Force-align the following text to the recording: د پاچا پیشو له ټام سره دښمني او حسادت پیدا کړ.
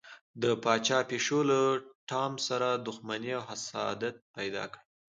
د 0.41 0.43
پاچا 0.63 0.99
پیشو 1.09 1.39
له 1.51 1.59
ټام 2.09 2.33
سره 2.47 2.67
دښمني 2.85 3.31
او 3.37 3.43
حسادت 3.49 4.15
پیدا 4.35 4.63
کړ. 4.73 4.79